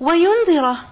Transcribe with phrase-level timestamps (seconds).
[0.00, 0.84] وَيُنذِرَ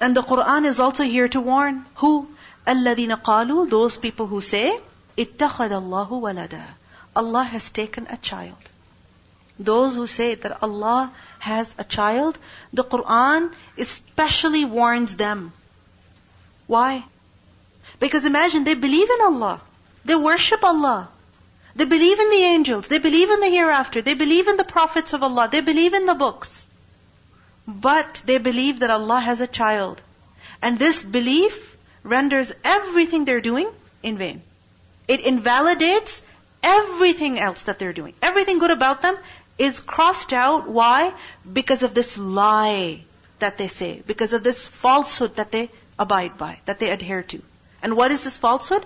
[0.00, 1.84] And the Quran is also here to warn.
[1.96, 2.28] Who?
[2.66, 4.78] الَّذِينَ قَالُوا Those people who say,
[5.16, 6.64] اتَّخَذَ اللَّهُ وَلَدًا
[7.14, 8.56] Allah has taken a child.
[9.58, 12.38] Those who say that Allah has a child,
[12.72, 15.52] the Quran especially warns them.
[16.66, 17.04] Why?
[18.00, 19.60] Because imagine they believe in Allah.
[20.04, 21.08] They worship Allah.
[21.76, 22.88] They believe in the angels.
[22.88, 24.02] They believe in the hereafter.
[24.02, 25.48] They believe in the prophets of Allah.
[25.50, 26.66] They believe in the books.
[27.67, 30.01] But they believe that Allah has a child.
[30.61, 33.69] And this belief renders everything they're doing
[34.01, 34.41] in vain.
[35.07, 36.23] It invalidates
[36.63, 38.13] everything else that they're doing.
[38.21, 39.17] Everything good about them
[39.57, 40.67] is crossed out.
[40.67, 41.13] Why?
[41.51, 43.03] Because of this lie
[43.39, 44.01] that they say.
[44.07, 47.41] Because of this falsehood that they abide by, that they adhere to.
[47.81, 48.85] And what is this falsehood?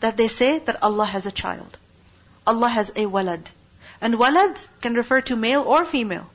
[0.00, 1.76] That they say that Allah has a child.
[2.46, 3.44] Allah has a walad.
[4.00, 6.28] And walad can refer to male or female.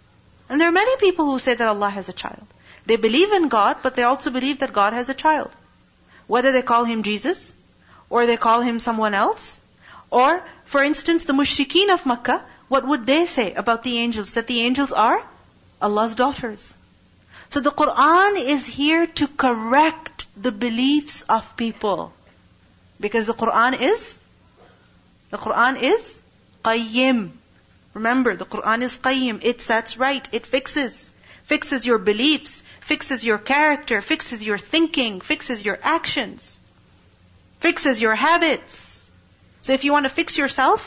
[0.53, 2.45] And there are many people who say that Allah has a child.
[2.85, 5.49] They believe in God, but they also believe that God has a child.
[6.27, 7.53] Whether they call him Jesus,
[8.07, 9.63] or they call him someone else,
[10.11, 14.33] or, for instance, the mushrikeen of Makkah, what would they say about the angels?
[14.33, 15.25] That the angels are
[15.81, 16.77] Allah's daughters.
[17.49, 22.13] So the Quran is here to correct the beliefs of people.
[22.99, 24.19] Because the Quran is,
[25.31, 26.21] the Quran is
[26.63, 27.31] qayyim.
[27.94, 29.40] Remember, the Quran is qayyim.
[29.42, 30.28] It sets right.
[30.32, 31.10] It fixes.
[31.44, 32.62] Fixes your beliefs.
[32.80, 34.00] Fixes your character.
[34.02, 35.20] Fixes your thinking.
[35.20, 36.60] Fixes your actions.
[37.60, 39.04] Fixes your habits.
[39.62, 40.84] So if you want to fix yourself,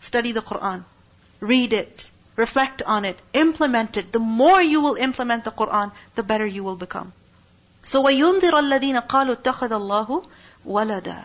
[0.00, 0.84] study the Quran.
[1.40, 2.10] Read it.
[2.36, 3.18] Reflect on it.
[3.32, 4.10] Implement it.
[4.12, 7.12] The more you will implement the Quran, the better you will become.
[7.84, 10.26] So وَيُنذِرَ الَّذِينَ قَالُوا اتَّخَذَ اللَّهُ
[10.66, 11.22] وَلَدًا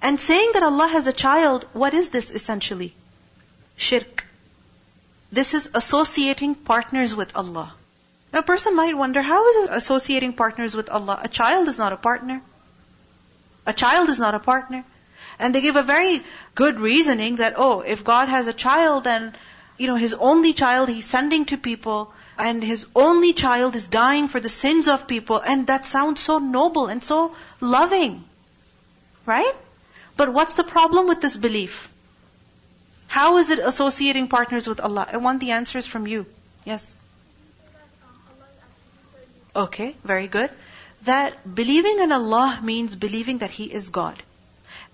[0.00, 2.94] And saying that Allah has a child, what is this essentially?
[3.77, 4.25] Shirk.
[5.31, 7.73] This is associating partners with Allah.
[8.31, 11.19] Now a person might wonder, how is associating partners with Allah?
[11.23, 12.41] A child is not a partner.
[13.65, 14.83] A child is not a partner.
[15.39, 16.21] And they give a very
[16.53, 19.35] good reasoning that, oh, if God has a child, then
[19.77, 24.27] you know, his only child he's sending to people, and his only child is dying
[24.27, 28.23] for the sins of people, and that sounds so noble and so loving.
[29.25, 29.53] Right?
[30.15, 31.89] But what's the problem with this belief?
[33.15, 35.07] How is it associating partners with Allah?
[35.09, 36.25] I want the answers from you.
[36.65, 36.93] Yes?
[39.55, 40.49] Okay, very good.
[41.03, 44.21] That believing in Allah means believing that He is God.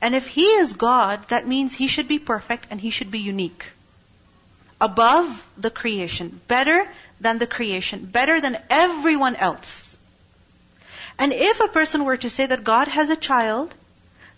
[0.04, 3.24] And if He is God, that means He should be perfect and He should be
[3.30, 3.66] unique
[4.80, 6.88] above the creation, better
[7.20, 9.98] than the creation, better than everyone else.
[11.18, 13.74] And if a person were to say that God has a child,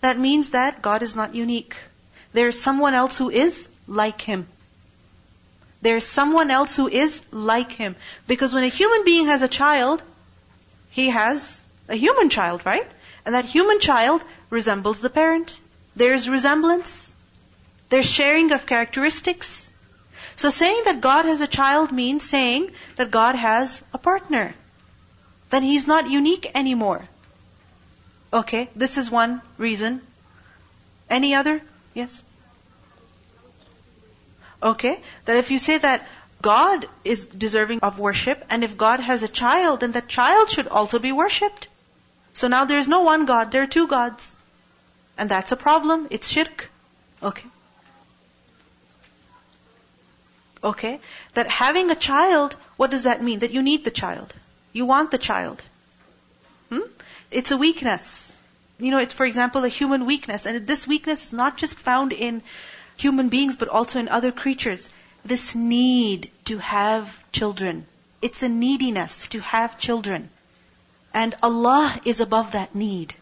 [0.00, 1.76] that means that God is not unique.
[2.32, 4.46] There is someone else who is like him.
[5.82, 7.96] There is someone else who is like him.
[8.26, 10.02] Because when a human being has a child,
[10.90, 12.86] he has a human child, right?
[13.26, 15.58] And that human child resembles the parent.
[15.96, 17.12] There's resemblance.
[17.90, 19.70] There's sharing of characteristics.
[20.36, 24.54] So saying that God has a child means saying that God has a partner.
[25.50, 27.04] Then he's not unique anymore.
[28.32, 30.00] Okay, this is one reason.
[31.08, 31.60] Any other?
[31.92, 32.22] Yes?
[34.64, 36.06] Okay, that if you say that
[36.40, 40.68] God is deserving of worship, and if God has a child, then that child should
[40.68, 41.68] also be worshipped.
[42.32, 44.36] So now there is no one God, there are two gods.
[45.16, 46.08] And that's a problem.
[46.10, 46.70] It's shirk.
[47.22, 47.48] Okay.
[50.62, 51.00] Okay?
[51.34, 53.40] That having a child, what does that mean?
[53.40, 54.34] That you need the child.
[54.72, 55.62] You want the child.
[56.70, 56.88] Hmm?
[57.30, 58.32] It's a weakness.
[58.78, 60.46] You know, it's for example a human weakness.
[60.46, 62.42] And this weakness is not just found in
[62.96, 64.90] human beings, but also in other creatures.
[65.24, 67.86] This need to have children.
[68.20, 70.28] It's a neediness to have children.
[71.12, 73.14] And Allah is above that need.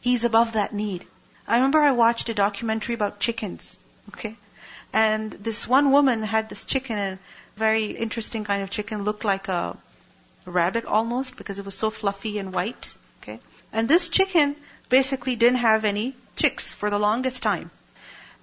[0.00, 1.04] He's above that need.
[1.46, 3.78] I remember I watched a documentary about chickens.
[4.08, 4.36] Okay?
[4.92, 7.18] And this one woman had this chicken, a
[7.56, 9.76] very interesting kind of chicken, looked like a
[10.44, 12.94] rabbit almost because it was so fluffy and white.
[13.22, 13.40] Okay,
[13.72, 14.56] and this chicken
[14.88, 17.70] basically didn't have any chicks for the longest time.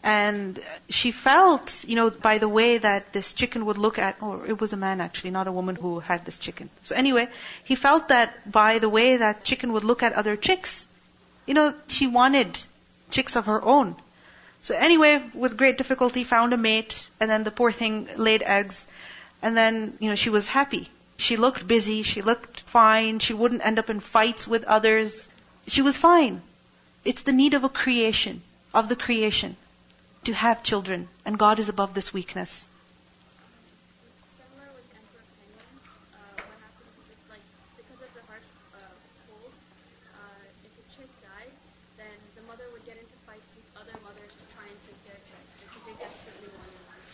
[0.03, 0.59] And
[0.89, 4.61] she felt, you know, by the way that this chicken would look at, or it
[4.61, 6.69] was a man actually, not a woman who had this chicken.
[6.83, 7.27] So anyway,
[7.63, 10.87] he felt that by the way that chicken would look at other chicks,
[11.45, 12.59] you know, she wanted
[13.11, 13.95] chicks of her own.
[14.61, 18.87] So anyway, with great difficulty found a mate, and then the poor thing laid eggs,
[19.41, 20.89] and then, you know, she was happy.
[21.17, 25.29] She looked busy, she looked fine, she wouldn't end up in fights with others.
[25.67, 26.41] She was fine.
[27.03, 28.41] It's the need of a creation,
[28.73, 29.55] of the creation,
[30.27, 32.67] to have children, and God is above this weakness.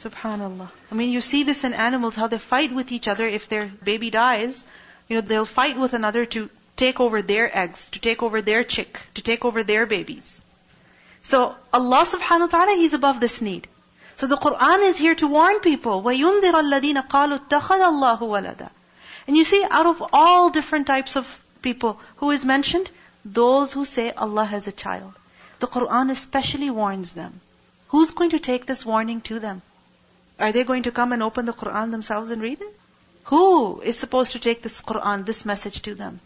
[0.04, 0.70] Subhanallah.
[0.92, 3.26] I mean, you see this in animals, how they fight with each other.
[3.26, 4.66] If their baby dies,
[5.08, 8.66] you know, they'll fight with another to take over their eggs, to take over their
[8.66, 10.43] chick, to take over their babies.
[11.23, 13.67] So Allah subhanahu wa ta'ala, He's above this need.
[14.17, 16.03] So the Quran is here to warn people.
[16.03, 18.71] وَيُنذِرَ الَّذِينَ قَالُوا اتَّخَذَ اللَّهُ وَلَدًا
[19.27, 22.91] And you see, out of all different types of people, who is mentioned?
[23.25, 25.13] Those who say Allah has a child.
[25.61, 27.41] The Quran especially warns them.
[27.89, 29.63] Who's going to take this warning to them?
[30.39, 32.81] Are they going to come and open the Quran themselves and read it?
[33.25, 36.21] Who is supposed to take this Quran, this message to them?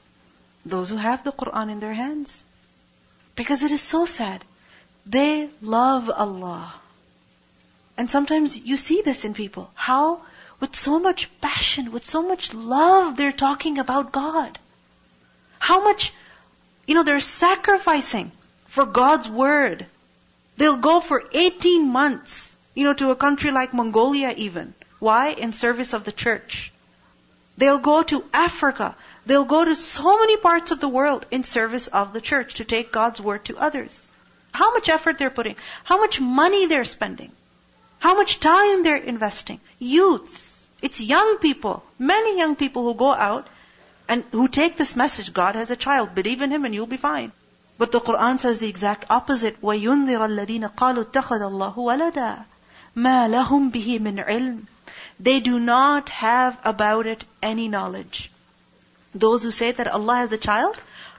[0.64, 2.44] Those who have the Quran in their hands.
[3.34, 4.44] Because it is so sad.
[5.09, 6.74] They love Allah.
[7.95, 9.71] And sometimes you see this in people.
[9.74, 10.21] How,
[10.59, 14.59] with so much passion, with so much love, they're talking about God.
[15.59, 16.13] How much,
[16.86, 18.33] you know, they're sacrificing
[18.65, 19.86] for God's word.
[20.57, 24.74] They'll go for 18 months, you know, to a country like Mongolia even.
[25.00, 25.30] Why?
[25.30, 26.74] In service of the church.
[27.57, 28.94] They'll go to Africa.
[29.25, 32.65] They'll go to so many parts of the world in service of the church to
[32.65, 34.12] take God's word to others
[34.56, 35.56] How much effort they're putting.
[35.84, 37.32] How much money they're spending.
[37.99, 39.61] How much time they're investing.
[39.79, 40.67] Youths.
[40.82, 41.82] It's young people.
[41.99, 43.46] Many young people who go out
[44.08, 45.32] and who take this message.
[45.32, 46.14] God has a child.
[46.14, 47.32] Believe in Him and you'll be fine.
[47.79, 49.61] But the Quran says the exact opposite.
[49.62, 52.44] وَيُنذِرَ الَّذِينَ قَالُوا اتَّخَذَ اللَّهُ وَلَدًا
[52.96, 54.67] مَا لَهُمْ بِهِ مِنْ عِلْمٍ
[55.19, 58.31] They do not have about it any knowledge.
[59.14, 60.76] Those who say that Allah has a child,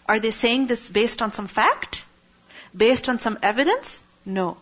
[0.07, 2.06] are they saying this based on some fact?
[2.77, 4.04] Based on some evidence?
[4.25, 4.57] No.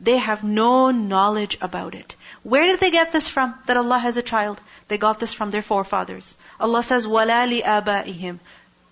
[0.00, 2.16] They have no knowledge about it.
[2.42, 3.54] Where did they get this from?
[3.66, 4.60] That Allah has a child.
[4.88, 6.36] They got this from their forefathers.
[6.60, 8.38] Allah says, وَلَا لِآبَائِهِمْ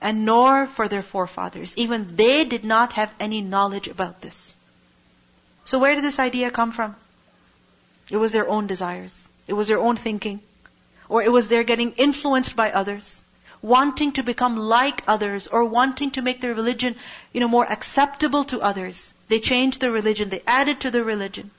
[0.03, 1.75] and nor for their forefathers.
[1.77, 4.55] Even they did not have any knowledge about this.
[5.65, 6.97] So where did this idea come from?
[8.11, 9.29] It was their own desires.
[9.47, 10.41] It was their own thinking.
[11.09, 13.23] Or it was their getting influenced by others.
[13.67, 16.97] Wanting to become like others or wanting to make their religion,
[17.33, 19.15] you know, more acceptable to others.
[19.29, 20.31] They changed the religion.
[20.31, 21.51] They added to the religion.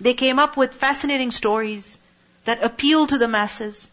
[0.00, 1.96] They came up with fascinating stories
[2.44, 3.88] that appeal to the masses.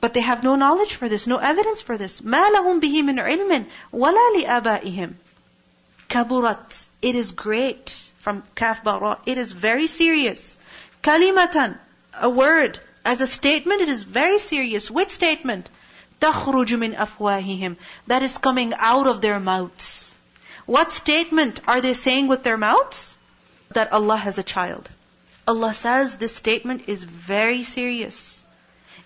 [0.00, 2.20] But they have no knowledge for this, no evidence for this.
[2.20, 5.14] مَا لَهُم بِهِ مِنْ عِلْمٍ وَلَا لِآبَائِهِمْ
[6.08, 8.10] كَبُرَتْ It is great.
[8.18, 9.18] From kaf bara.
[9.26, 10.56] It is very serious.
[11.02, 11.78] Kalimatan.
[12.20, 12.78] A word.
[13.04, 14.90] As a statement, it is very serious.
[14.90, 15.68] Which statement?
[16.20, 17.76] تَخْرُجُ مِنْ أَفْوَاهِهِمْ
[18.08, 20.16] That is coming out of their mouths.
[20.66, 23.16] What statement are they saying with their mouths?
[23.70, 24.90] That Allah has a child.
[25.46, 28.42] Allah says this statement is very serious.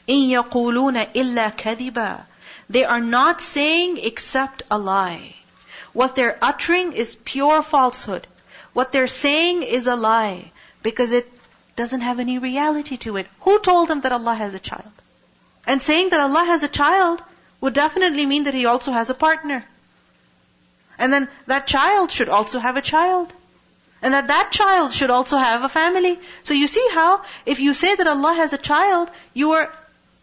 [0.08, 2.24] إِن يَقُولُونَ إِلَّا كَذِبًا
[2.70, 5.36] They are not saying except a lie.
[5.92, 8.26] What they're uttering is pure falsehood.
[8.72, 10.50] What they're saying is a lie
[10.82, 11.30] because it
[11.76, 13.26] doesn't have any reality to it.
[13.42, 14.90] Who told them that Allah has a child?
[15.67, 17.21] And saying that Allah has a child
[17.61, 19.63] would definitely mean that He also has a partner.
[20.97, 23.33] And then that child should also have a child.
[24.01, 26.19] And that that child should also have a family.
[26.43, 29.71] So you see how, if you say that Allah has a child, you are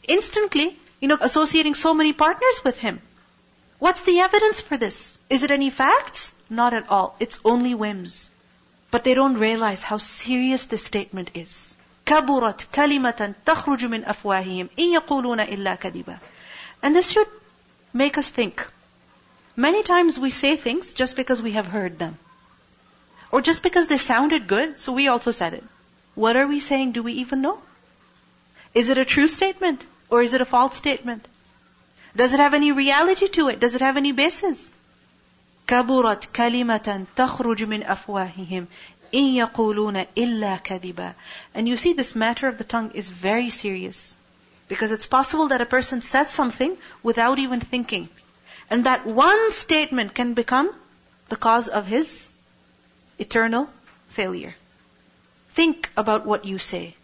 [0.09, 3.01] instantly, you know, associating so many partners with him.
[3.79, 5.19] What's the evidence for this?
[5.29, 6.35] Is it any facts?
[6.49, 7.17] Not at all.
[7.21, 8.31] It's only whims.
[8.91, 11.75] But they don't realize how serious this statement is.
[12.06, 16.18] كبرت كلمة تخرج من أفواههم إن يقولون إلا كذبا.
[16.82, 17.28] And this should
[17.94, 18.68] make us think.
[19.56, 22.18] Many times we say things just because we have heard them.
[23.32, 25.64] Or just because they sounded good, so we also said it.
[26.16, 26.94] What are we saying?
[26.94, 27.60] Do we even know?
[28.74, 29.84] Is it a true statement?
[30.10, 31.28] Or is it a false statement?
[32.16, 33.60] Does it have any reality to it?
[33.60, 34.72] Does it have any basis?
[35.68, 38.68] كبرت كلمة تخرج من أفواههم
[39.14, 41.14] إن يقولون إلا كذبا
[41.56, 44.16] And you see this matter of the tongue is very serious.
[44.68, 48.08] Because it's possible that a person says something without even thinking.
[48.70, 50.70] And that one statement can become
[51.30, 52.30] the cause of his
[53.18, 53.68] eternal
[54.10, 54.54] failure.
[55.54, 56.96] Think about what you say.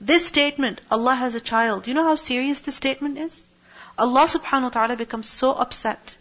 [0.00, 3.46] This statement, Allah has a child, you know how serious this statement is?
[3.96, 6.16] Allah subhanahu wa ta'ala becomes so upset.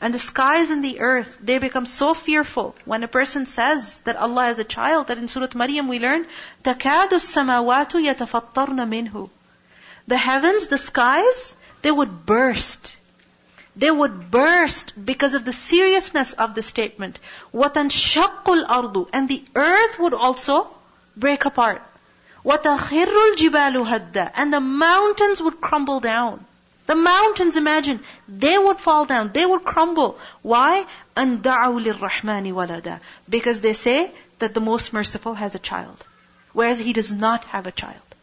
[0.00, 4.16] And the skies and the earth, they become so fearful when a person says that
[4.16, 6.26] Allah has a child, that in Surah Maryam we learn,
[6.64, 9.28] تَكَادُ السَّمَاوَاتُ يَتَفَطَّرْنَ مِنْهُ
[10.06, 12.96] The heavens, the skies, they would burst.
[13.76, 17.18] They would burst because of the seriousness of the statement.
[17.52, 20.68] وَتَنْشَقُّ الْأَرْضُ And the earth would also
[21.14, 21.82] break apart.
[22.44, 26.44] وَتَخِرُّ الْجِبَالُ هَدًّا And the mountains would crumble down.
[26.86, 30.18] The mountains, imagine, they would fall down, they would crumble.
[30.42, 30.86] Why?
[31.16, 36.04] أَنْ دَعَوْا لِلرَّحْمَنِ وَلَدًا Because they say that the most merciful has a child.
[36.52, 38.14] whereas he does not have a child.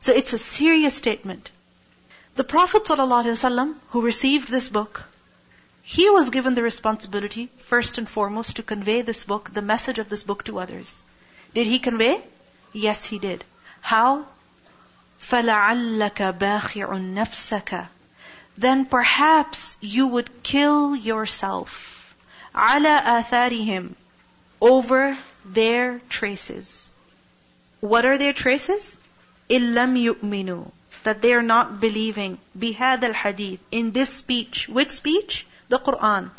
[0.00, 1.50] So it's a serious statement.
[2.34, 5.04] The Prophet ﷺ, who received this book,
[5.82, 10.08] he was given the responsibility, first and foremost, to convey this book, the message of
[10.08, 11.02] this book to others.
[11.54, 12.20] Did he convey?
[12.72, 13.44] Yes, he did.
[13.80, 14.26] How?
[15.32, 17.86] فَلَعَلَّكَ بَاخِعٌ نَفْسَكَ
[18.58, 22.14] Then perhaps you would kill yourself.
[22.54, 23.94] عَلَى آثَارِهِمْ
[24.60, 26.92] Over their traces.
[27.80, 28.98] What are their traces?
[29.48, 30.70] إِلَّمْ يُؤْمِنُوا
[31.04, 34.68] That they are not believing بِهَذَا الْحَدِيثِ In this speech.
[34.68, 35.46] Which speech?
[35.68, 36.30] The Quran.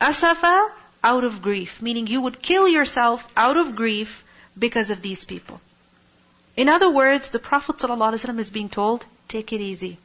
[0.00, 0.70] Asafa,
[1.04, 1.82] out of grief.
[1.82, 4.24] Meaning you would kill yourself out of grief
[4.58, 5.60] because of these people.
[6.56, 9.96] In other words, the Prophet ﷺ is being told, take it easy.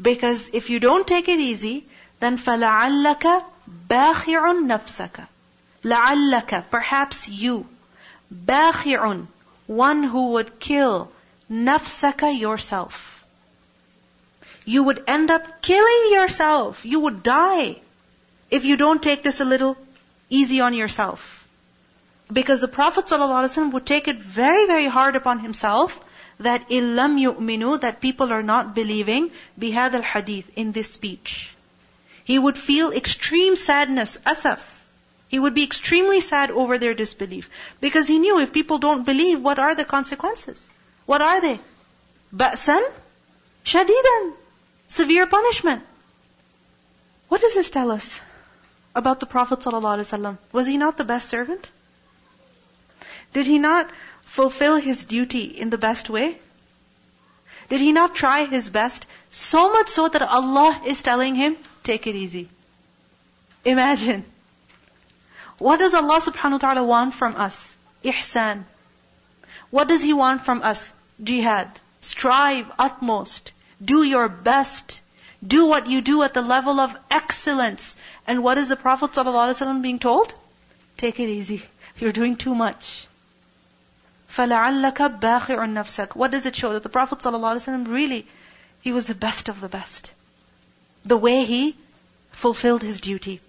[0.00, 1.84] Because if you don't take it easy,
[2.20, 3.44] then فَلَعَلَّكَ
[3.88, 5.26] بَاخِعٌ نَفْسَكَ
[5.84, 7.66] لَعَلَّكَ Perhaps you.
[8.32, 9.26] بَاخِعٌ
[9.66, 11.10] One who would kill
[11.50, 13.24] نَفْسَكَ yourself.
[14.64, 16.84] You would end up killing yourself.
[16.84, 17.76] You would die
[18.50, 19.76] if you don't take this a little
[20.28, 21.41] easy on yourself.
[22.31, 25.99] Because the Prophet ﷺ would take it very, very hard upon himself
[26.39, 31.53] that illam yu'minu, that people are not believing bihad al-hadith, in this speech.
[32.23, 34.69] He would feel extreme sadness, asaf.
[35.27, 37.49] He would be extremely sad over their disbelief.
[37.81, 40.67] Because he knew if people don't believe, what are the consequences?
[41.05, 41.59] What are they?
[42.33, 42.83] Ba'san?
[43.65, 44.33] Shadidan.
[44.87, 45.83] Severe punishment.
[47.29, 48.21] What does this tell us
[48.95, 50.37] about the Prophet ﷺ?
[50.51, 51.69] Was he not the best servant?
[53.33, 53.89] Did he not
[54.25, 56.37] fulfill his duty in the best way?
[57.69, 59.05] Did he not try his best?
[59.31, 62.49] So much so that Allah is telling him, take it easy.
[63.65, 64.25] Imagine.
[65.57, 67.75] What does Allah subhanahu wa ta'ala want from us?
[68.03, 68.65] Ihsan.
[69.69, 70.93] What does He want from us?
[71.23, 71.67] Jihad.
[71.99, 73.51] Strive utmost.
[73.83, 74.99] Do your best.
[75.45, 77.95] Do what you do at the level of excellence.
[78.27, 80.33] And what is the Prophet ﷺ being told?
[80.97, 81.63] Take it easy.
[81.97, 83.07] You're doing too much.
[84.32, 86.72] فَلَعَلَّكَ بَاخِعٌ نَفْسَكَ What does it show?
[86.72, 88.26] That the Prophet ﷺ really,
[88.80, 90.10] he was the best of the best.
[91.04, 91.76] The way he
[92.32, 93.40] fulfilled his duty.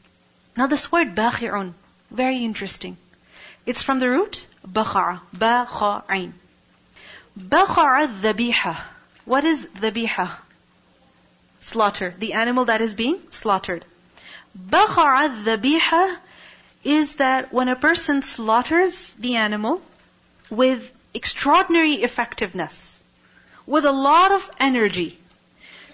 [0.57, 1.73] Now this word باخِعٌ,
[2.11, 2.97] very interesting.
[3.65, 6.31] It's from the root بخع, بَخَعٍ.
[7.37, 8.75] بخع الذبيحة.
[9.25, 10.31] What is ذبيحة?
[11.61, 12.15] Slaughter.
[12.17, 13.85] The animal that is being slaughtered.
[14.57, 16.17] بخع الذبيحة
[16.83, 19.81] is that when a person slaughters the animal,
[20.53, 23.01] with extraordinary effectiveness,
[23.65, 25.17] with a lot of energy.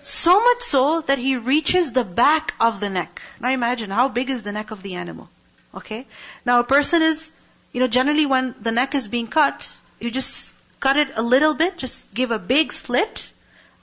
[0.04, 3.22] So much so that he reaches the back of the neck.
[3.40, 5.30] Now imagine how big is the neck of the animal.
[5.74, 6.06] Okay?
[6.46, 7.32] Now a person is,
[7.74, 11.56] you know, generally when the neck is being cut, you just cut it a little
[11.56, 13.32] bit, just give a big slit,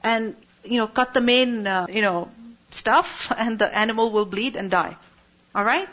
[0.03, 2.31] and, you know, cut the main, uh, you know,
[2.71, 4.97] stuff, and the animal will bleed and die.
[5.55, 5.89] Alright?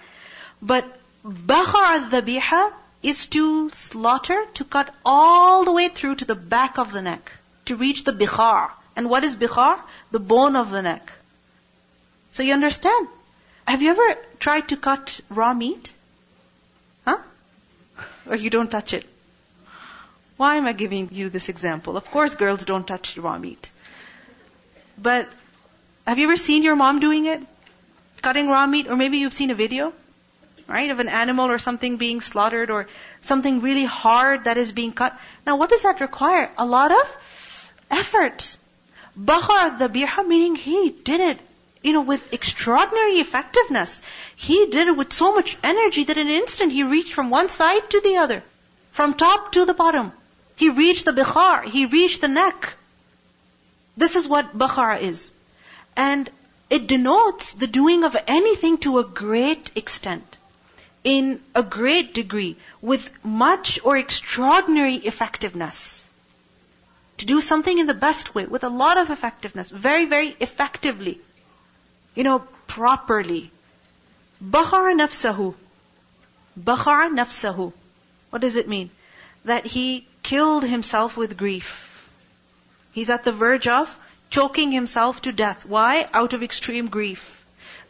[0.61, 0.85] But,
[1.25, 2.73] بَخَعَ الذَّبِيحَ
[3.04, 7.30] is to slaughter, to cut all the way through to the back of the neck,
[7.66, 8.70] to reach the bikhar.
[8.96, 9.78] And what is bikhar?
[10.10, 11.12] The bone of the neck.
[12.32, 13.08] So you understand?
[13.68, 15.92] Have you ever tried to cut raw meat?
[17.04, 17.18] Huh?
[18.26, 19.06] Or you don't touch it?
[20.36, 21.96] Why am I giving you this example?
[21.96, 23.70] Of course girls don't touch raw meat.
[24.96, 25.28] But
[26.06, 27.40] have you ever seen your mom doing it?
[28.22, 28.88] Cutting raw meat?
[28.88, 29.92] Or maybe you've seen a video?
[30.68, 30.90] Right?
[30.90, 32.86] Of an animal or something being slaughtered or
[33.22, 35.18] something really hard that is being cut.
[35.46, 36.50] Now what does that require?
[36.58, 38.56] A lot of effort.
[39.16, 41.38] Bahar dhabiha meaning he did it,
[41.82, 44.02] you know, with extraordinary effectiveness.
[44.36, 47.48] He did it with so much energy that in an instant he reached from one
[47.48, 48.42] side to the other.
[48.92, 50.12] From top to the bottom.
[50.56, 51.64] He reached the bikhar.
[51.64, 52.74] He reached the neck.
[53.96, 55.30] This is what bakhar is.
[55.96, 56.30] And
[56.70, 60.36] it denotes the doing of anything to a great extent
[61.04, 66.06] in a great degree with much or extraordinary effectiveness.
[67.18, 71.20] To do something in the best way, with a lot of effectiveness, very, very effectively.
[72.14, 73.50] You know, properly.
[74.42, 75.54] Bakhara nafsahu.
[76.58, 77.72] Bakhara nafsahu.
[78.30, 78.90] What does it mean?
[79.44, 82.08] That he killed himself with grief.
[82.92, 83.96] He's at the verge of
[84.30, 85.66] choking himself to death.
[85.66, 86.08] Why?
[86.12, 87.43] Out of extreme grief.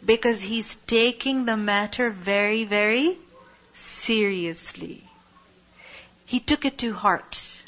[0.05, 3.17] Because he's taking the matter very, very
[3.75, 5.03] seriously.
[6.27, 7.63] He took it to heart.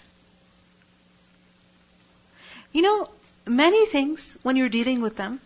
[2.72, 3.08] You know,
[3.46, 5.40] many things, when you're dealing with them,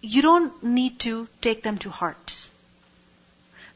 [0.00, 2.48] you don't need to take them to heart.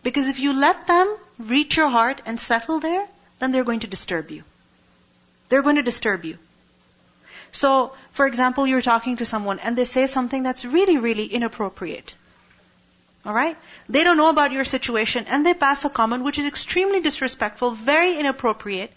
[0.02, 3.06] Because if you let them reach your heart and settle there,
[3.38, 4.42] then they're going to disturb you.
[5.49, 6.38] They're going to disturb you.
[7.52, 12.16] So, for example, you're talking to someone and they say something that's really, really inappropriate.
[13.24, 13.56] Alright?
[13.88, 17.70] They don't know about your situation and they pass a comment which is extremely disrespectful,
[17.70, 18.90] very inappropriate.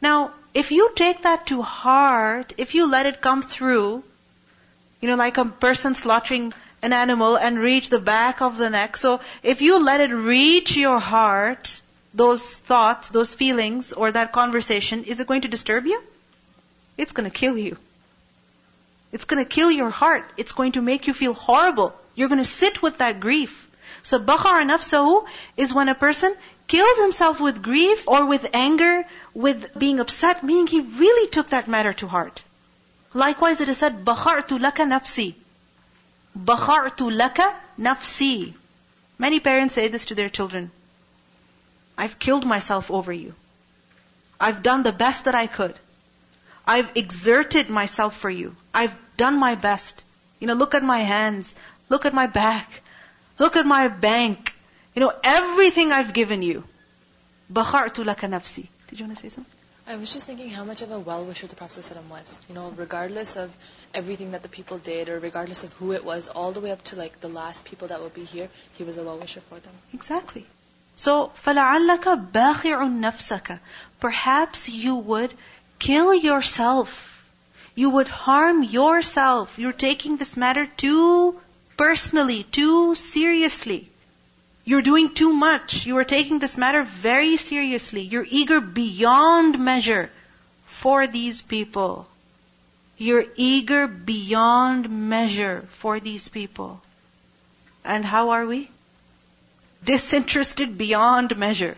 [0.00, 4.04] Now, if you take that to heart, if you let it come through,
[5.00, 8.96] you know, like a person slaughtering an animal and reach the back of the neck.
[8.96, 11.80] So if you let it reach your heart,
[12.14, 16.02] those thoughts, those feelings, or that conversation, is it going to disturb you?
[16.96, 17.76] It's going to kill you.
[19.12, 20.24] It's going to kill your heart.
[20.36, 21.94] It's going to make you feel horrible.
[22.16, 23.70] You're going to sit with that grief.
[24.02, 25.24] So bakhara nafsahu
[25.56, 26.34] is when a person
[26.66, 29.04] kills himself with grief or with anger,
[29.34, 32.42] with being upset, meaning he really took that matter to heart.
[33.14, 35.34] Likewise, it is said, bakhartu laka nafsi.
[36.36, 38.54] Bakhartu laka nafsi.
[39.18, 40.70] Many parents say this to their children.
[41.96, 43.34] I've killed myself over you.
[44.38, 45.74] I've done the best that I could.
[46.66, 48.54] I've exerted myself for you.
[48.74, 50.04] I've done my best.
[50.40, 51.54] You know, look at my hands.
[51.89, 52.81] Look at my back.
[53.39, 54.55] Look at my bank.
[54.95, 56.63] You know, everything I've given you.
[57.51, 59.57] بَخَرْتُ لَكَ نَفْسِي Did you want to say something?
[59.87, 62.39] I was just thinking how much of a well-wisher the Prophet ﷺ was.
[62.47, 63.51] You know, regardless of
[63.93, 66.83] everything that the people did or regardless of who it was, all the way up
[66.85, 69.73] to like the last people that will be here, he was a well-wisher for them.
[69.93, 70.45] Exactly.
[70.95, 73.59] So, فَلَعَلَّكَ بَاخِعٌ نَفْسَكَ
[73.99, 75.33] Perhaps you would
[75.79, 77.25] kill yourself.
[77.75, 79.57] You would harm yourself.
[79.57, 81.39] You're taking this matter too
[81.76, 83.88] personally, too seriously.
[84.64, 85.86] You're doing too much.
[85.86, 88.02] You are taking this matter very seriously.
[88.02, 90.10] You're eager beyond measure
[90.64, 92.08] for these people.
[92.98, 96.82] You're eager beyond measure for these people.
[97.84, 98.68] And how are we?
[99.84, 101.76] Disinterested beyond measure.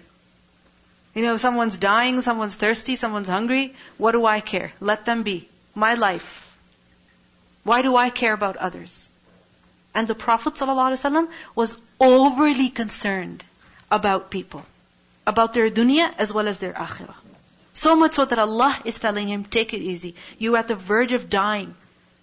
[1.14, 3.75] You know, someone's dying, someone's thirsty, someone's hungry.
[3.99, 4.73] What do I care?
[4.81, 5.49] Let them be.
[5.75, 6.46] My life.
[7.64, 9.11] Why do I care about others?
[9.94, 13.42] And the Prophet ﷺ was overly concerned
[13.90, 14.64] about people,
[15.27, 17.14] about their dunya as well as their akhirah.
[17.72, 20.14] So much so that Allah is telling him, take it easy.
[20.38, 21.74] You're at the verge of dying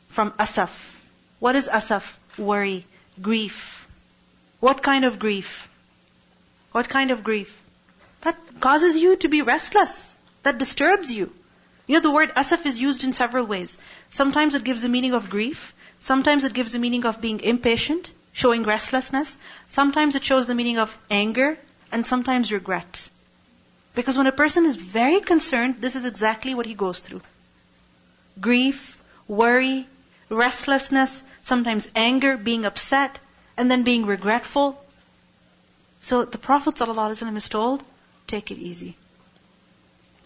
[0.10, 1.01] from asaf.
[1.39, 2.19] What is asaf?
[2.38, 2.86] Worry,
[3.21, 3.88] grief.
[4.60, 5.69] What kind of grief?
[6.71, 7.62] What kind of grief?
[8.21, 10.15] That causes you to be restless.
[10.43, 11.32] That disturbs you.
[11.88, 13.78] You know, the word asaf is used in several ways.
[14.12, 15.75] Sometimes it gives a meaning of grief.
[16.06, 19.36] Sometimes it gives the meaning of being impatient, showing restlessness.
[19.68, 21.58] Sometimes it shows the meaning of anger,
[21.91, 23.10] and sometimes regret.
[23.96, 27.22] Because when a person is very concerned, this is exactly what he goes through.
[28.39, 29.88] Grief, worry,
[30.30, 33.18] restlessness, sometimes anger, being upset,
[33.58, 34.80] and then being regretful.
[36.02, 37.84] So the Prophet ﷺ is told,
[38.28, 38.96] take it easy.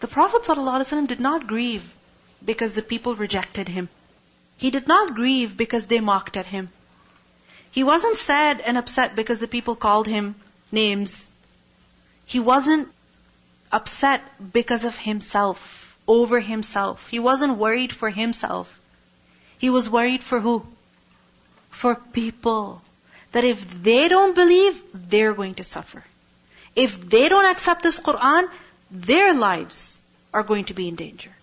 [0.00, 1.90] The Prophet ﷺ did not grieve
[2.44, 3.88] because the people rejected him.
[4.60, 6.68] He did not grieve because they mocked at him.
[7.70, 10.34] He wasn't sad and upset because the people called him
[10.70, 11.30] names.
[12.26, 12.88] He wasn't
[13.72, 14.22] upset
[14.58, 17.08] because of himself, over himself.
[17.08, 18.78] He wasn't worried for himself.
[19.56, 20.66] He was worried for who?
[21.70, 22.82] For people.
[23.32, 26.04] That if they don't believe, they're going to suffer.
[26.76, 28.50] If they don't accept this Quran,
[28.90, 30.02] their lives
[30.34, 31.34] are going to be in danger.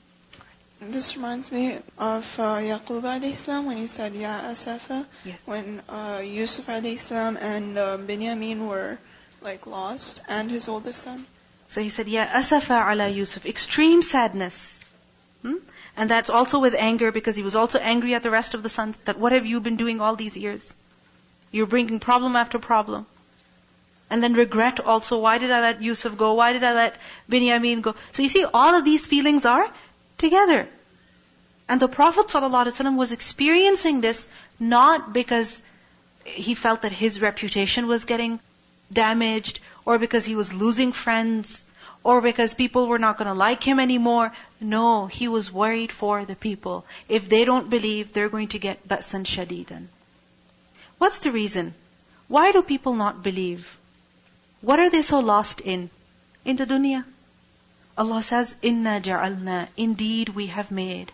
[0.79, 5.39] This reminds me of uh, Yaqub alayhi salam when he said, Ya Asafa, Yes.
[5.45, 8.99] when uh, Yusuf alayhi salam and uh, Binyamin were
[9.41, 11.25] like lost, and his oldest son.
[11.69, 14.83] So he said, Ya asafa ala Yusuf, extreme sadness.
[15.41, 15.55] Hmm?
[15.95, 18.69] And that's also with anger because he was also angry at the rest of the
[18.69, 20.73] sons that what have you been doing all these years?
[21.51, 23.05] You're bringing problem after problem.
[24.09, 26.33] And then regret also, why did I let Yusuf go?
[26.35, 26.97] Why did I let
[27.29, 27.95] Binyamin go?
[28.13, 29.67] So you see, all of these feelings are
[30.17, 30.67] together.
[31.69, 34.27] And the Prophet ﷺ was experiencing this
[34.60, 35.62] not because
[36.23, 38.39] he felt that his reputation was getting
[38.91, 41.65] damaged, or because he was losing friends,
[42.03, 44.32] or because people were not going to like him anymore.
[44.62, 46.86] No, he was worried for the people.
[47.10, 49.88] If they don't believe, they're going to get ba'san shadidan.
[50.97, 51.73] What's the reason?
[52.27, 53.77] Why do people not believe?
[54.62, 55.89] What are they so lost in?
[56.45, 57.03] In the dunya.
[57.97, 61.12] Allah says, Inna ja'alna, indeed we have made.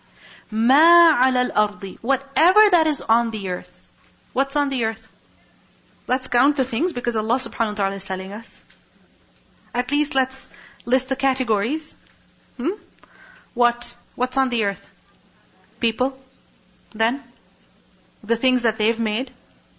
[0.50, 3.88] Ma al-ardi, whatever that is on the earth.
[4.34, 5.08] What's on the earth?
[6.06, 8.60] Let's count the things because Allah subhanahu wa ta'ala is telling us.
[9.72, 10.50] At least let's
[10.84, 11.94] list the categories.
[12.58, 12.76] Hmm?
[13.54, 13.94] What?
[14.14, 14.90] What's on the earth?
[15.80, 16.16] People.
[16.94, 17.22] Then?
[18.22, 19.30] The things that they've made.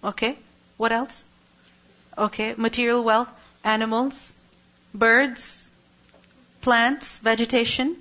[0.04, 0.38] Okay.
[0.78, 1.24] What else?
[2.18, 2.56] Okay.
[2.58, 3.30] Material wealth.
[3.64, 4.34] Animals.
[4.94, 5.65] Birds.
[6.66, 7.96] Plants, vegetation,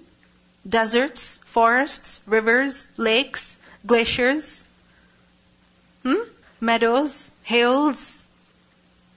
[0.66, 4.64] deserts, forests, rivers, lakes, glaciers,
[6.02, 6.22] hmm?
[6.60, 8.26] meadows, hills.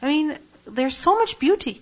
[0.01, 1.81] I mean, there's so much beauty.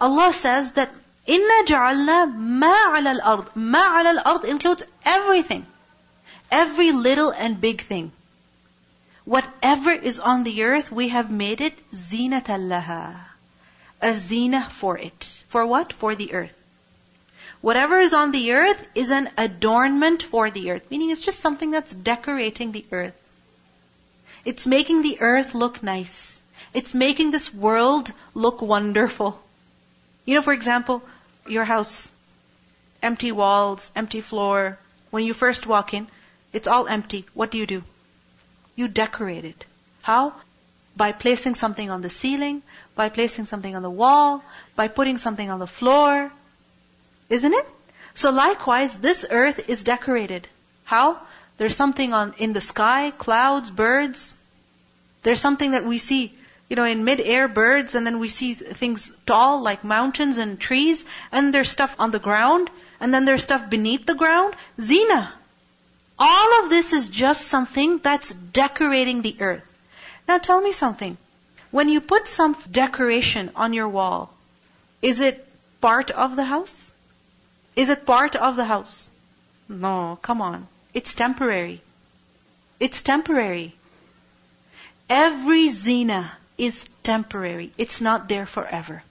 [0.00, 0.90] Allah says that
[1.26, 3.54] Inna ja'alna ma ala al-ard.
[3.54, 5.64] Ma ala al-ard includes everything.
[6.50, 8.10] Every little and big thing.
[9.24, 13.33] Whatever is on the earth, we have made it zinat laha.
[14.00, 15.42] A zina for it.
[15.48, 15.92] For what?
[15.92, 16.54] For the earth.
[17.60, 20.90] Whatever is on the earth is an adornment for the earth.
[20.90, 23.14] Meaning it's just something that's decorating the earth.
[24.44, 26.42] It's making the earth look nice.
[26.74, 29.42] It's making this world look wonderful.
[30.26, 31.02] You know, for example,
[31.46, 32.10] your house,
[33.02, 34.78] empty walls, empty floor.
[35.10, 36.08] When you first walk in,
[36.52, 37.24] it's all empty.
[37.32, 37.82] What do you do?
[38.76, 39.64] You decorate it.
[40.02, 40.34] How?
[40.96, 42.62] By placing something on the ceiling,
[42.94, 44.44] by placing something on the wall,
[44.76, 46.30] by putting something on the floor.
[47.28, 47.66] Isn't it?
[48.14, 50.46] So likewise, this earth is decorated.
[50.84, 51.20] How?
[51.56, 54.36] There's something on, in the sky, clouds, birds.
[55.22, 56.32] There's something that we see
[56.68, 61.04] you know, in mid-air birds, and then we see things tall like mountains and trees,
[61.30, 64.54] and there's stuff on the ground, and then there's stuff beneath the ground.
[64.80, 65.32] Zina.
[66.18, 69.73] All of this is just something that's decorating the earth.
[70.26, 71.16] Now tell me something.
[71.70, 74.32] When you put some decoration on your wall,
[75.02, 75.46] is it
[75.80, 76.92] part of the house?
[77.76, 79.10] Is it part of the house?
[79.68, 80.66] No, come on.
[80.94, 81.80] It's temporary.
[82.80, 83.74] It's temporary.
[85.10, 87.72] Every zina is temporary.
[87.76, 89.02] It's not there forever.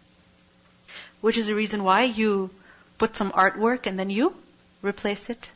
[1.21, 2.49] Which is the reason why you
[2.97, 4.35] put some artwork and then you
[4.81, 5.51] replace it.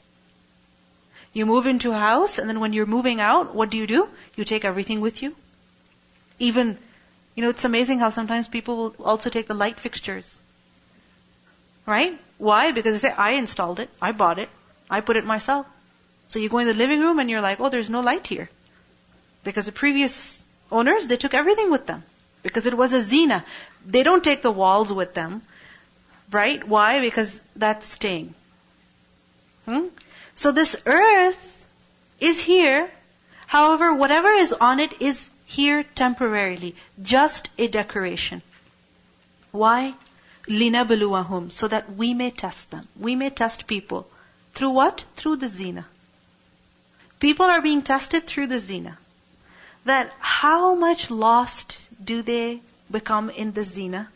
[1.34, 4.10] You move into a house and then when you're moving out, what do you do?
[4.36, 5.36] You take everything with you.
[6.40, 6.78] Even,
[7.36, 10.42] you know, it's amazing how sometimes people will also take the light fixtures.
[11.86, 12.20] Right?
[12.38, 12.72] Why?
[12.72, 14.50] Because they say, I installed it, I bought it,
[14.90, 15.66] I put it myself.
[16.28, 18.50] So you go in the living room and you're like, oh, there's no light here.
[19.44, 22.04] Because the previous owners, they took everything with them
[22.44, 23.44] because it was a zina.
[23.86, 25.42] They don't take the walls with them,
[26.32, 26.64] right?
[26.68, 27.00] Why?
[27.00, 28.34] Because that's staying.
[29.66, 29.88] Hmm?
[30.36, 31.66] So this earth
[32.20, 32.90] is here.
[33.48, 38.43] However, whatever is on it is here temporarily, just a decoration.
[39.51, 39.95] Why?
[40.49, 42.89] لِنَبْلُوَهُمْ So that we may test them.
[42.99, 44.09] We may test people.
[44.55, 45.05] Through what?
[45.17, 45.87] Through the zina.
[47.21, 48.99] People are being tested through the zina
[49.85, 52.61] that how much lost do they
[52.91, 54.09] become in the zina?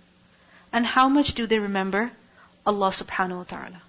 [0.73, 2.11] And how much do they remember
[2.67, 3.83] Allah subhanahu wa ta'ala?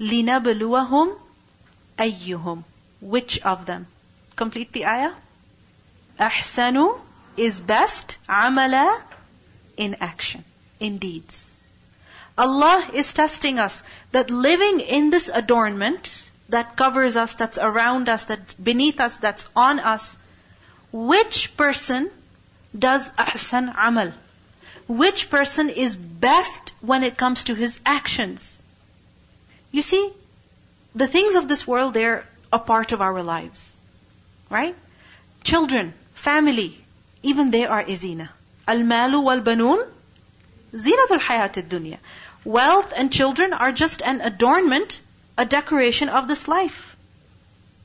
[0.00, 1.16] لِنَبْلُوَهُمْ
[1.98, 2.64] أَيُّهُمْ
[3.00, 3.86] Which of them?
[4.34, 5.14] Complete the ayah.
[6.21, 6.99] Ahsanu
[7.35, 9.01] is best amala
[9.75, 10.43] in action,
[10.79, 11.57] in deeds.
[12.37, 13.81] Allah is testing us
[14.11, 19.47] that living in this adornment that covers us, that's around us, that's beneath us, that's
[19.55, 20.17] on us,
[20.91, 22.11] which person
[22.77, 24.11] does ahsan amal?
[24.87, 28.61] Which person is best when it comes to his actions?
[29.71, 30.11] You see,
[30.93, 33.77] the things of this world, they're a part of our lives.
[34.49, 34.75] Right?
[35.43, 36.78] Children, family,
[37.22, 38.28] even they are izina.
[38.68, 39.86] Al-malu wal-banun,
[40.72, 41.98] zinatul hayat dunya.
[42.44, 45.00] Wealth and children are just an adornment,
[45.36, 46.96] a decoration of this life.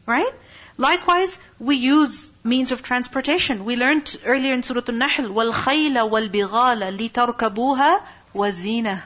[0.05, 0.33] Right?
[0.77, 3.65] Likewise, we use means of transportation.
[3.65, 8.01] We learned earlier in Surah Al-Nahl, وَالْخَيْلَ وَالْبِغَالَ لِتَرْكَبُوهَا
[8.33, 9.01] وَزِينَةً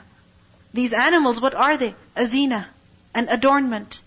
[0.74, 1.96] These animals, what are they?
[2.16, 2.68] A zina,
[3.14, 4.02] an adornment.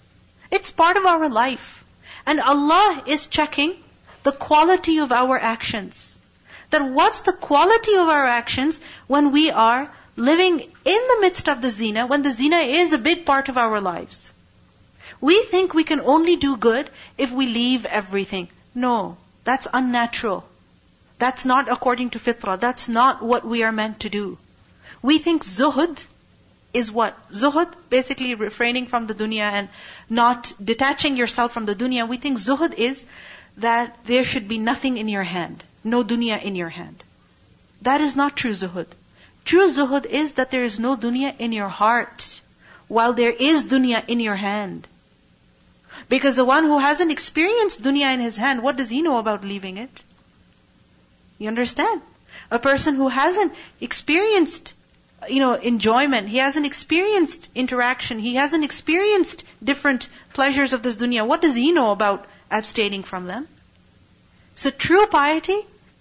[0.51, 1.85] It's part of our life.
[2.27, 3.75] And Allah is checking
[4.24, 6.18] the quality of our actions.
[6.70, 11.62] That what's the quality of our actions when we are living in the midst of
[11.62, 14.32] the zina, when the zina is a big part of our lives.
[15.22, 18.50] We think we can only do good if we leave everything.
[18.76, 20.46] No, that's unnatural.
[21.20, 22.60] That's not according to fitrah.
[22.60, 24.38] That's not what we are meant to do.
[25.02, 26.04] We think zuhud
[26.74, 27.16] is what?
[27.32, 29.70] Zuhud, basically refraining from the dunya and
[30.10, 32.08] not detaching yourself from the dunya.
[32.08, 33.06] We think zuhud is
[33.58, 35.63] that there should be nothing in your hand.
[35.84, 37.04] No dunya in your hand.
[37.82, 38.88] That is not true zuhud.
[39.46, 42.39] True zuhud is that there is no dunya in your heart,
[42.88, 44.88] while there is dunya in your hand.
[46.10, 49.44] Because the one who hasn't experienced dunya in his hand, what does he know about
[49.44, 50.04] leaving it?
[51.38, 52.02] You understand?
[52.50, 54.74] A person who hasn't experienced,
[55.30, 61.28] you know, enjoyment, he hasn't experienced interaction, he hasn't experienced different pleasures of this dunya,
[61.28, 63.48] what does he know about abstaining from them.
[64.56, 65.60] So true piety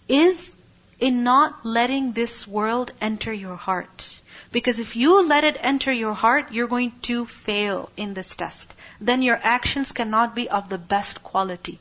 [0.09, 0.55] is
[1.01, 4.19] in not letting this world enter your heart.
[4.53, 8.75] Because if you let it enter your heart, you're going to fail in this test.
[9.01, 11.79] Then your actions cannot be of the best quality.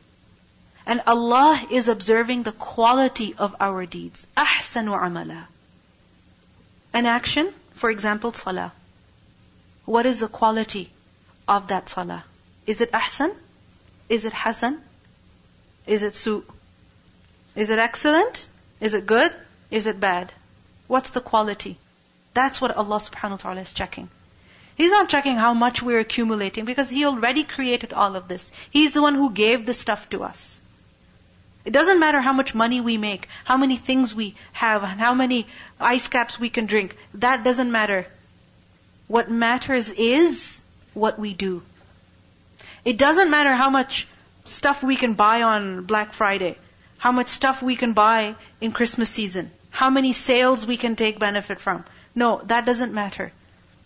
[0.86, 4.26] And Allah is observing the quality of our deeds.
[4.38, 5.44] أحسن amala.
[6.94, 8.72] An action, for example, salah.
[9.86, 10.90] What is the quality
[11.48, 12.24] of that salah?
[12.66, 13.36] Is it أحسن
[14.12, 14.82] is it hasan?
[15.88, 16.43] Is it su?
[17.56, 18.47] Is it excellent?
[18.82, 19.32] Is it good?
[19.69, 20.34] Is it bad?
[20.88, 21.78] What's the quality?
[22.34, 24.10] That's what Allah subhanahu wa ta'ala is checking.
[24.76, 28.52] He's not checking how much we're accumulating because He already created all of this.
[28.69, 30.60] He's the one who gave the stuff to us.
[31.63, 35.13] It doesn't matter how much money we make, how many things we have, and how
[35.13, 35.47] many
[35.80, 36.97] ice caps we can drink.
[37.13, 38.08] That doesn't matter.
[39.08, 40.62] What matters is
[40.93, 41.62] what we do.
[42.84, 44.08] It doesn't matter how much
[44.46, 46.58] stuff we can buy on Black Friday,
[46.98, 51.20] how much stuff we can buy in Christmas season, how many sales we can take
[51.20, 51.86] benefit from.
[52.15, 53.32] No, that doesn't matter.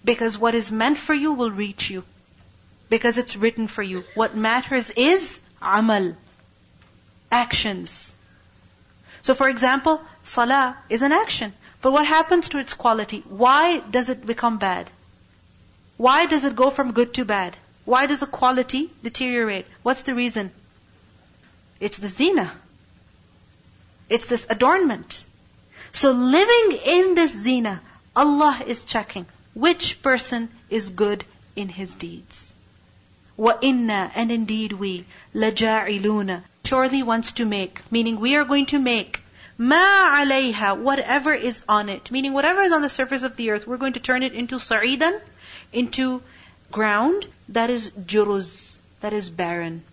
[0.03, 2.03] Because what is meant for you will reach you.
[2.89, 4.03] Because it's written for you.
[4.13, 6.15] What matters is amal.
[7.31, 8.13] Actions.
[9.23, 11.53] So for example, salah is an action.
[11.81, 13.23] But what happens to its quality?
[13.27, 14.89] Why does it become bad?
[15.97, 17.57] Why does it go from good to bad?
[17.85, 19.67] Why does the quality deteriorate?
[19.83, 20.51] What's the reason?
[21.79, 22.51] It's the zina.
[24.09, 25.23] It's this adornment.
[25.91, 27.81] So living in this zina,
[28.15, 31.23] Allah is checking which person is good
[31.55, 32.53] in his deeds.
[33.37, 38.79] Wa inna, and indeed we, laja'iluna, surely wants to make, meaning we are going to
[38.79, 39.21] make
[39.57, 43.67] ma alayha, whatever is on it, meaning whatever is on the surface of the earth,
[43.67, 45.19] we're going to turn it into sa'idan,
[45.71, 46.21] into
[46.75, 47.25] ground
[47.57, 49.83] that is juruz, that is barren.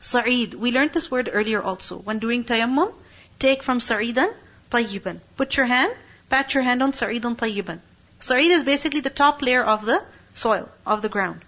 [0.00, 1.96] Sa'id, we learned this word earlier also.
[1.96, 2.92] When doing tayammum,
[3.38, 4.32] take from sa'idan,
[4.70, 5.20] tayyiban.
[5.36, 5.92] Put your hand,
[6.30, 7.80] pat your hand on sa'idan tayyiban.
[8.20, 10.00] Sa'id is basically the top layer of the
[10.34, 11.40] soil, of the ground.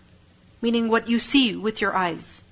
[0.60, 2.42] Meaning what you see with your eyes.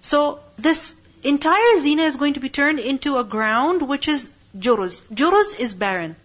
[0.00, 4.30] So, this entire zina is going to be turned into a ground which is
[4.66, 5.02] juruz.
[5.22, 6.16] Juruz is barren,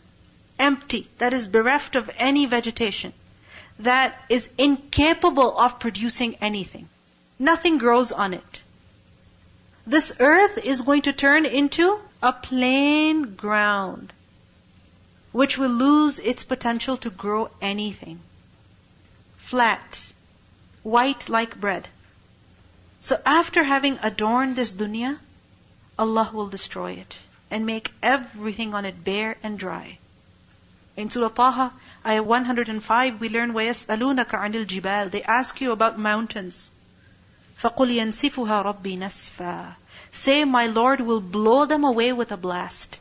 [0.57, 3.13] empty, that is bereft of any vegetation
[3.79, 6.87] that is incapable of producing anything.
[7.37, 8.63] Nothing grows on it.
[9.85, 14.11] This earth is going to turn into a plain ground,
[15.31, 18.19] which will lose its potential to grow anything.
[19.37, 20.11] Flat,
[20.81, 21.87] white like bread.
[22.99, 25.19] So after having adorned this dunya,
[25.99, 27.19] Allah will destroy it
[27.51, 29.99] and make everything on it bare and dry.
[30.97, 31.73] In Surah Taha,
[32.04, 36.70] Ayah 105, we learn وَيَسْأَلُونَكَ عَنِ الْجِبَالِ They ask you about mountains.
[37.60, 39.74] فَقُلْ يَنْسِفُهَا رَبِّي نَسْفًا
[40.10, 42.98] Say, my Lord will blow them away with a blast.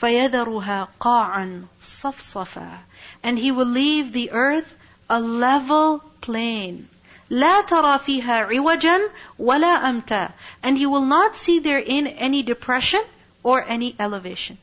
[0.00, 2.78] فَيَذَرُهَا قَاعًا صَفْصَفًا
[3.22, 4.76] And He will leave the earth
[5.10, 6.88] a level plain.
[7.30, 13.02] لا ترى فيها عوجا ولا أمتا And you will not see therein any depression
[13.42, 14.58] or any elevation.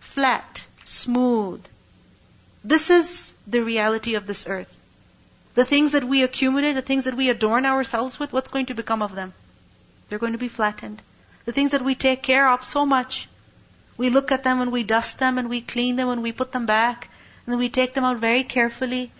[0.00, 1.62] Flat, smooth,
[2.67, 4.77] this is the reality of this earth.
[5.55, 8.73] The things that we accumulate, the things that we adorn ourselves with, what's going to
[8.73, 9.33] become of them?
[10.09, 11.01] They're going to be flattened.
[11.45, 13.29] The things that we take care of so much,
[13.95, 16.51] we look at them and we dust them and we clean them and we put
[16.51, 17.09] them back
[17.45, 19.11] and we take them out very carefully.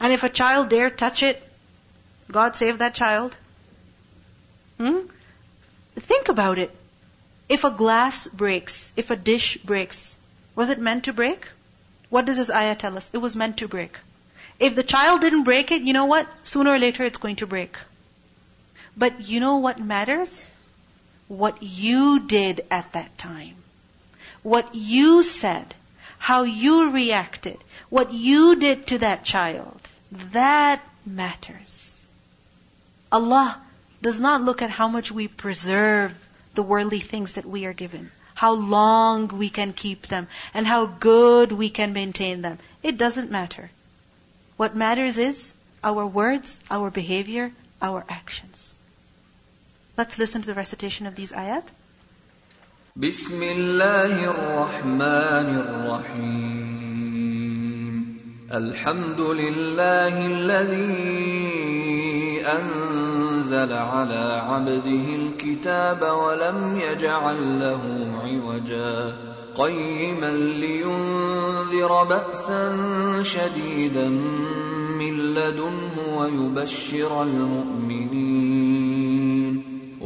[0.00, 1.40] And if a child dare touch it,
[2.32, 3.36] God save that child.
[4.78, 5.02] Hmm?
[5.94, 6.74] Think about it.
[7.48, 10.18] If a glass breaks, if a dish breaks,
[10.56, 11.46] was it meant to break?
[12.12, 13.08] What does this ayah tell us?
[13.14, 13.98] It was meant to break.
[14.58, 16.28] If the child didn't break it, you know what?
[16.44, 17.78] Sooner or later it's going to break.
[18.94, 20.50] But you know what matters?
[21.28, 23.54] What you did at that time.
[24.42, 25.74] What you said.
[26.18, 27.56] How you reacted.
[27.88, 29.80] What you did to that child.
[30.32, 32.06] That matters.
[33.10, 33.58] Allah
[34.02, 36.12] does not look at how much we preserve
[36.54, 38.10] the worldly things that we are given
[38.42, 42.58] how long we can keep them, and how good we can maintain them.
[42.82, 43.70] It doesn't matter.
[44.56, 45.54] What matters is
[45.90, 48.74] our words, our behavior, our actions.
[49.96, 51.70] Let's listen to the recitation of these ayat.
[52.98, 57.01] Bismillahir Rahmanir Rahim.
[58.52, 61.32] الحمد لله الذي
[62.46, 67.82] أنزل على عبده الكتاب ولم يجعل له
[68.24, 69.16] عوجا
[69.56, 72.72] قيما لينذر بأسا
[73.22, 74.08] شديدا
[74.98, 78.81] من لدنه ويبشر المؤمنين.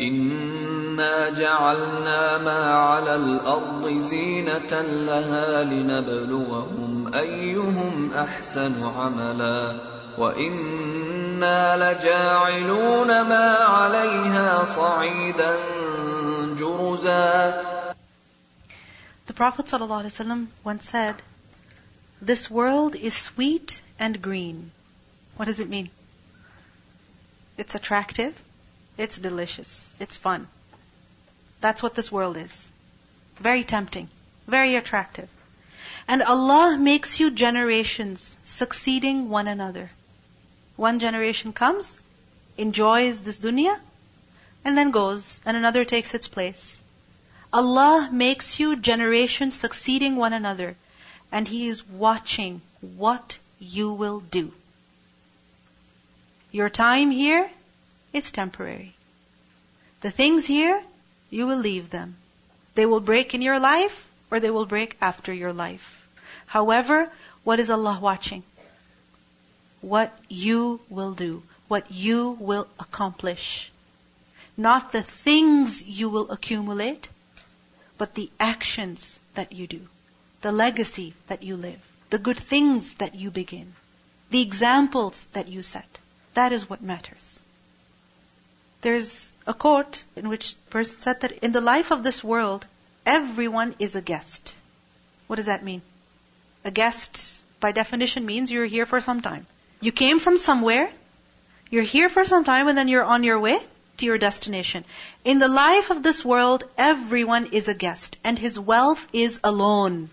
[0.00, 9.80] إنا جعلنا ما على الأرض زينة لها لنبلوهم أيهم أحسن عملا
[10.18, 15.56] وإنا لجاعلون ما عليها صعيدا
[16.58, 17.62] جرزا
[19.26, 21.16] The Prophet ﷺ once said,
[22.22, 24.70] This world is sweet and green.
[25.36, 25.90] What does it mean?
[27.58, 28.34] It's attractive,
[28.98, 30.48] it's delicious, it's fun.
[31.60, 32.70] That's what this world is.
[33.38, 34.08] Very tempting,
[34.46, 35.28] very attractive.
[36.08, 39.90] And Allah makes you generations succeeding one another.
[40.76, 42.02] One generation comes,
[42.56, 43.78] enjoys this dunya,
[44.64, 46.82] and then goes, and another takes its place.
[47.52, 50.76] Allah makes you generations succeeding one another,
[51.32, 54.52] and He is watching what you will do.
[56.52, 57.50] Your time here
[58.12, 58.94] is temporary.
[60.00, 60.82] The things here,
[61.30, 62.16] you will leave them.
[62.74, 66.06] They will break in your life, or they will break after your life.
[66.46, 67.10] However,
[67.44, 68.42] what is Allah watching?
[69.80, 73.70] What you will do, what you will accomplish.
[74.56, 77.08] Not the things you will accumulate,
[77.98, 79.80] but the actions that you do,
[80.42, 83.74] the legacy that you live, the good things that you begin,
[84.30, 85.98] the examples that you set.
[86.34, 87.40] That is what matters.
[88.86, 92.64] There's a quote in which person said that in the life of this world,
[93.04, 94.54] everyone is a guest.
[95.26, 95.82] What does that mean?
[96.64, 99.44] A guest, by definition, means you're here for some time.
[99.80, 100.88] You came from somewhere,
[101.68, 103.58] you're here for some time, and then you're on your way
[103.96, 104.84] to your destination.
[105.24, 110.10] In the life of this world, everyone is a guest, and his wealth is alone.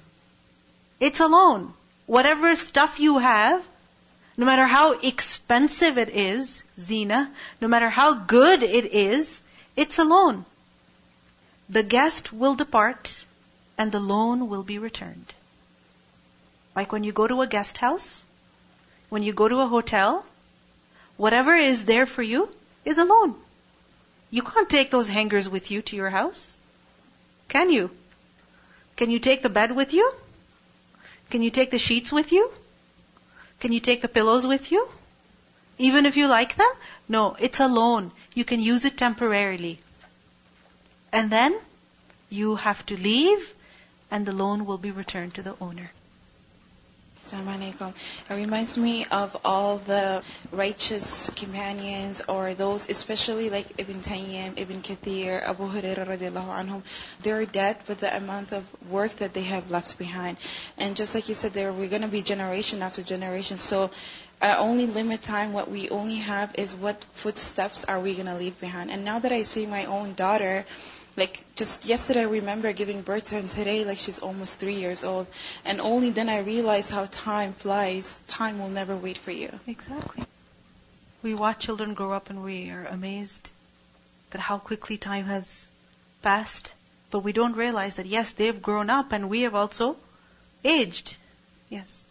[1.00, 1.76] It's alone.
[2.08, 3.64] Whatever stuff you have,
[4.36, 9.42] no matter how expensive it is, zina, no matter how good it is,
[9.76, 10.46] it's a loan.
[11.70, 13.26] The guest will depart,
[13.78, 15.34] and the loan will be returned.
[16.76, 18.26] Like when you go to a guest house,
[19.10, 20.26] when you go to a hotel,
[21.18, 22.50] whatever is there for you
[22.86, 23.36] is a loan.
[24.32, 26.58] You can't take those hangers with you to your house.
[27.50, 27.92] Can you?
[28.96, 30.12] Can you take the bed with you?
[31.30, 32.52] Can you take the sheets with you?
[33.64, 34.90] Can you take the pillows with you?
[35.78, 36.72] Even if you like them?
[37.08, 38.12] No, it's a loan.
[38.34, 39.80] You can use it temporarily.
[41.14, 41.58] And then
[42.30, 43.54] you have to leave
[44.12, 45.92] and the loan will be returned to the owner.
[47.34, 47.90] Assalamualaikum.
[48.30, 54.82] It reminds me of all the righteous companions or those, especially like Ibn Taymiyyah, Ibn
[54.84, 56.84] Kathir, Abu Hurairah radiallahu anhum.
[57.24, 60.38] They're dead with the amount of work that they have left behind.
[60.78, 63.58] And just like you said, there we're going to be generation after generation.
[63.58, 63.90] So
[64.40, 68.38] our only limit time, what we only have is what footsteps are we going to
[68.38, 68.92] leave behind.
[68.92, 70.66] And now that I see my own daughter,
[71.16, 74.76] like just yesterday I remember giving birth to her and today like she's almost three
[74.76, 75.28] years old
[75.66, 78.20] and only then I realize how time flies.
[78.28, 79.50] Time will never wait for you.
[79.68, 80.24] Exactly.
[81.22, 83.52] We watch children grow up and we are amazed
[84.32, 85.70] that how quickly time has
[86.22, 86.74] passed.
[87.12, 89.98] But we don't realize that yes, they've grown up and we have also
[90.64, 91.18] aged.
[91.70, 92.03] Yes.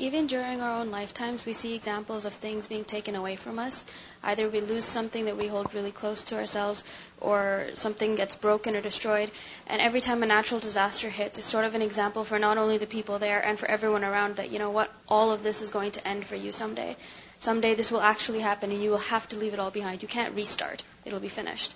[0.00, 3.84] Even during our own lifetimes, we see examples of things being taken away from us.
[4.22, 6.82] Either we lose something that we hold really close to ourselves,
[7.20, 9.30] or something gets broken or destroyed.
[9.66, 12.78] And every time a natural disaster hits, it's sort of an example for not only
[12.78, 15.70] the people there and for everyone around that, you know what, all of this is
[15.70, 16.96] going to end for you someday.
[17.38, 20.00] Someday this will actually happen and you will have to leave it all behind.
[20.00, 20.82] You can't restart.
[21.04, 21.74] It'll be finished.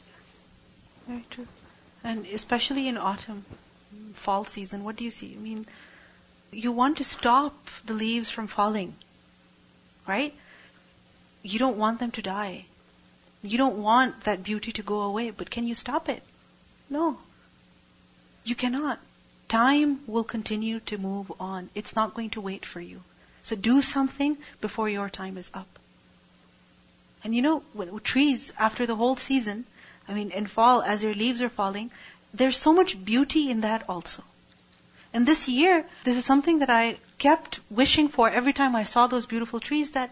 [1.07, 1.47] Very true.
[2.03, 3.45] And especially in autumn,
[4.14, 5.35] fall season, what do you see?
[5.39, 5.66] I mean,
[6.55, 8.95] you want to stop the leaves from falling.
[10.07, 10.35] Right?
[11.43, 12.67] You don't want them to die.
[13.43, 16.23] You don't want that beauty to go away, but can you stop it?
[16.89, 17.19] No.
[18.45, 18.99] You cannot.
[19.49, 21.69] Time will continue to move on.
[21.75, 23.03] It's not going to wait for you.
[23.43, 25.79] So do something before your time is up.
[27.23, 27.63] And you know,
[28.03, 29.65] trees, after the whole season,
[30.09, 31.91] I mean, in fall, as their leaves are falling,
[32.33, 34.25] there's so much beauty in that also.
[35.15, 39.07] And this year, this is something that I kept wishing for every time I saw
[39.07, 40.11] those beautiful trees that,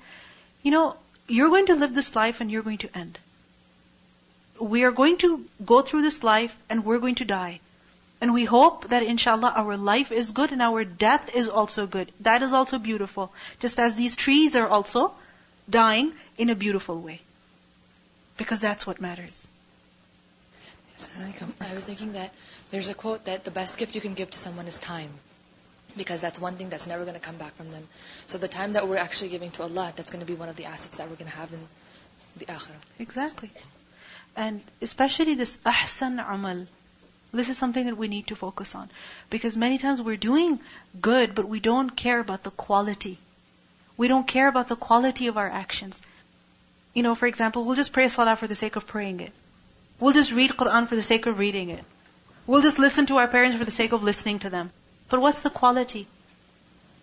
[0.62, 0.96] you know,
[1.26, 3.18] you're going to live this life and you're going to end.
[4.60, 7.58] We are going to go through this life and we're going to die.
[8.20, 12.12] And we hope that inshallah our life is good and our death is also good.
[12.20, 13.32] That is also beautiful.
[13.58, 15.12] Just as these trees are also
[15.68, 17.20] dying in a beautiful way.
[18.36, 19.48] Because that's what matters.
[21.60, 22.32] I was thinking that
[22.72, 25.10] there's a quote that the best gift you can give to someone is time.
[25.96, 27.86] Because that's one thing that's never going to come back from them.
[28.26, 30.56] So the time that we're actually giving to Allah, that's going to be one of
[30.56, 31.60] the assets that we're going to have in
[32.38, 32.80] the akhirah.
[32.98, 33.50] Exactly.
[34.34, 36.66] And especially this ahsan amal.
[37.34, 38.88] This is something that we need to focus on.
[39.28, 40.58] Because many times we're doing
[41.00, 43.18] good, but we don't care about the quality.
[43.98, 46.02] We don't care about the quality of our actions.
[46.94, 49.32] You know, for example, we'll just pray salah for the sake of praying it.
[50.00, 51.84] We'll just read Quran for the sake of reading it.
[52.46, 54.70] We'll just listen to our parents for the sake of listening to them.
[55.08, 56.06] But what's the quality?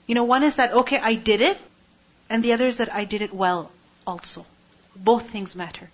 [0.08, 1.58] You know, one is that, okay, I did it,
[2.30, 3.72] and the other is that I did it well
[4.06, 4.46] also.
[4.96, 5.90] Both things matter.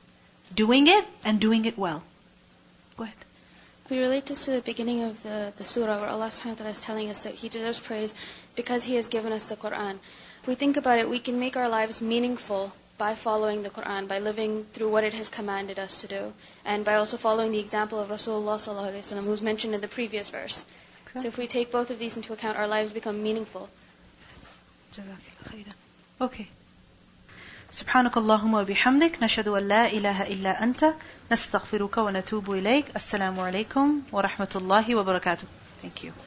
[0.54, 2.02] Doing it and doing it well.
[2.98, 3.16] Go ahead.
[3.90, 6.72] We relate this to the beginning of the, the surah where Allah subhanahu wa ta'ala
[6.72, 8.14] is telling us that He deserves praise
[8.56, 10.00] because He has given us the Quran.
[10.42, 14.07] If we think about it, we can make our lives meaningful by following the Quran,
[14.09, 16.33] by living through what it has commanded us to do,
[16.65, 20.65] and by also following the example of Rasulullah sallallahu who's mentioned in the previous verse.
[21.03, 21.23] Exactly.
[21.23, 23.69] So if we take both of these into account, our lives become meaningful.
[26.21, 26.49] Okay.
[27.73, 30.95] سبحانك اللهم وبحمدك نشهد أن لا إله إلا أنت
[31.33, 35.47] نستغفرك ونتوب إليك السلام عليكم ورحمة الله وبركاته
[35.83, 36.24] Thank you.